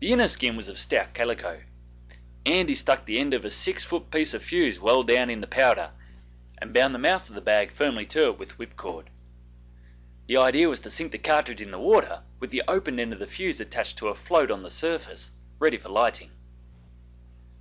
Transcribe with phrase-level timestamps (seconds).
[0.00, 1.62] The inner skin was of stout calico;
[2.44, 5.46] Andy stuck the end of a six foot piece of fuse well down in the
[5.46, 5.92] powder
[6.58, 9.10] and bound the mouth of the bag firmly to it with whipcord.
[10.26, 13.20] The idea was to sink the cartridge in the water with the open end of
[13.20, 15.30] the fuse attached to a float on the surface,
[15.60, 16.32] ready for lighting.